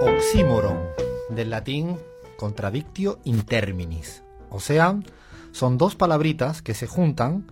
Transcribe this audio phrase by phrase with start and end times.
[0.00, 0.78] oxímoron,
[1.28, 1.98] del latín
[2.38, 4.22] contradictio in terminis.
[4.48, 4.98] O sea,
[5.52, 7.46] son dos palabritas que se juntan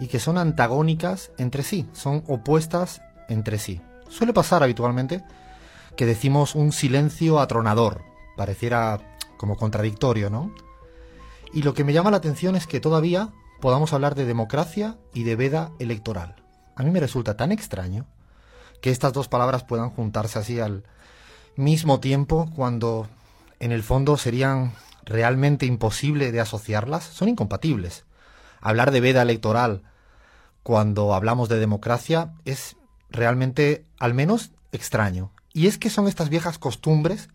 [0.00, 3.80] y que son antagónicas entre sí, son opuestas entre sí.
[4.08, 5.22] Suele pasar habitualmente
[5.96, 8.02] que decimos un silencio atronador,
[8.36, 9.00] pareciera
[9.36, 10.52] como contradictorio, ¿no?
[11.52, 13.28] Y lo que me llama la atención es que todavía
[13.60, 16.34] podamos hablar de democracia y de veda electoral.
[16.74, 18.06] A mí me resulta tan extraño
[18.80, 20.82] que estas dos palabras puedan juntarse así al
[21.56, 23.08] mismo tiempo cuando
[23.60, 24.72] en el fondo serían
[25.04, 28.04] realmente imposible de asociarlas, son incompatibles.
[28.60, 29.82] Hablar de veda electoral
[30.62, 32.76] cuando hablamos de democracia es
[33.10, 35.30] realmente al menos extraño.
[35.52, 37.28] Y es que son estas viejas costumbres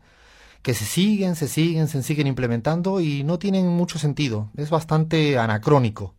[0.61, 4.49] que se siguen, se siguen, se siguen implementando y no tienen mucho sentido.
[4.57, 6.15] Es bastante anacrónico.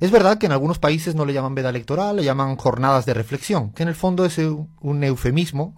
[0.00, 3.14] Es verdad que en algunos países no le llaman veda electoral, le llaman jornadas de
[3.14, 5.74] reflexión, que en el fondo es un eufemismo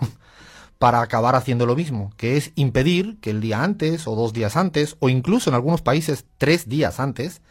[0.81, 4.57] para acabar haciendo lo mismo, que es impedir que el día antes o dos días
[4.57, 7.43] antes, o incluso en algunos países tres días antes,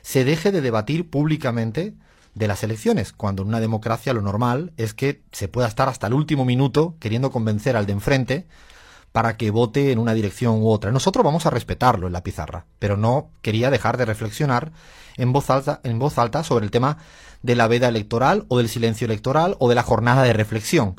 [0.00, 1.92] se deje de debatir públicamente
[2.34, 6.06] de las elecciones, cuando en una democracia lo normal es que se pueda estar hasta
[6.06, 8.46] el último minuto queriendo convencer al de enfrente
[9.12, 10.90] para que vote en una dirección u otra.
[10.90, 14.72] Nosotros vamos a respetarlo en la pizarra, pero no quería dejar de reflexionar
[15.18, 16.96] en voz alta, en voz alta sobre el tema
[17.42, 20.96] de la veda electoral o del silencio electoral o de la jornada de reflexión.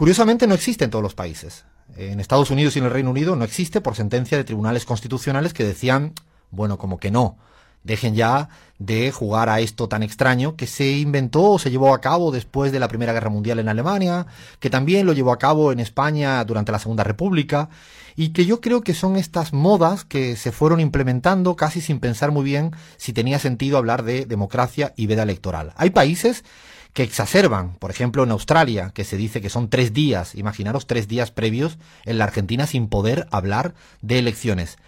[0.00, 1.66] Curiosamente no existe en todos los países.
[1.94, 5.52] En Estados Unidos y en el Reino Unido no existe por sentencia de tribunales constitucionales
[5.52, 6.14] que decían,
[6.50, 7.36] bueno, como que no,
[7.82, 8.48] Dejen ya
[8.78, 12.72] de jugar a esto tan extraño que se inventó o se llevó a cabo después
[12.72, 14.26] de la Primera Guerra Mundial en Alemania,
[14.58, 17.68] que también lo llevó a cabo en España durante la Segunda República,
[18.16, 22.32] y que yo creo que son estas modas que se fueron implementando casi sin pensar
[22.32, 25.72] muy bien si tenía sentido hablar de democracia y veda electoral.
[25.76, 26.44] Hay países
[26.92, 31.08] que exacerban, por ejemplo en Australia, que se dice que son tres días, imaginaros tres
[31.08, 34.78] días previos en la Argentina sin poder hablar de elecciones.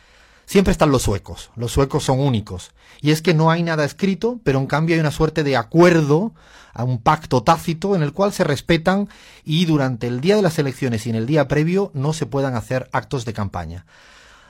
[0.45, 2.73] Siempre están los suecos, los suecos son únicos.
[3.00, 6.35] Y es que no hay nada escrito, pero en cambio hay una suerte de acuerdo,
[6.73, 9.08] a un pacto tácito en el cual se respetan
[9.45, 12.55] y durante el día de las elecciones y en el día previo no se puedan
[12.55, 13.86] hacer actos de campaña.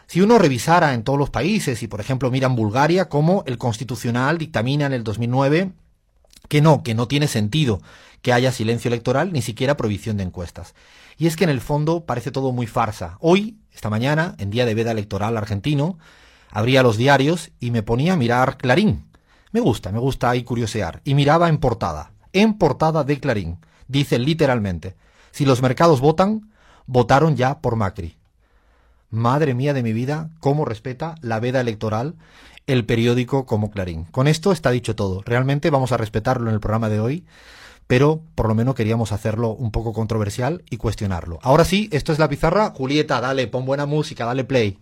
[0.06, 3.58] Si uno revisara en todos los países y por ejemplo mira en Bulgaria cómo el
[3.58, 5.72] constitucional dictamina en el 2009
[6.52, 7.80] que no, que no tiene sentido
[8.20, 10.74] que haya silencio electoral ni siquiera prohibición de encuestas.
[11.16, 13.16] Y es que en el fondo parece todo muy farsa.
[13.20, 15.96] Hoy, esta mañana, en día de veda electoral argentino,
[16.50, 19.06] abría los diarios y me ponía a mirar Clarín.
[19.50, 21.00] Me gusta, me gusta ahí curiosear.
[21.04, 23.56] Y miraba en portada, en portada de Clarín.
[23.88, 24.94] Dice literalmente,
[25.30, 26.52] si los mercados votan,
[26.84, 28.18] votaron ya por Macri.
[29.12, 32.16] Madre mía de mi vida, cómo respeta la veda electoral
[32.66, 34.04] el periódico como Clarín.
[34.04, 35.20] Con esto está dicho todo.
[35.24, 37.24] Realmente vamos a respetarlo en el programa de hoy
[37.92, 41.38] pero por lo menos queríamos hacerlo un poco controversial y cuestionarlo.
[41.42, 42.70] Ahora sí, esto es la pizarra.
[42.74, 44.78] Julieta, dale, pon buena música, dale play.